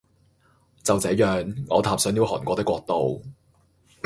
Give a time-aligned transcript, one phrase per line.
[0.81, 3.23] 就這樣我踏上了韓國的國度